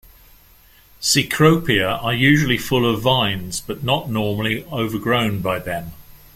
[0.99, 5.91] "Cecropia" are usually full of vines but not normally overgrown by them.